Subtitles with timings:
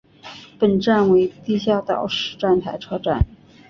[0.57, 3.23] 本站为地下岛式站台车站。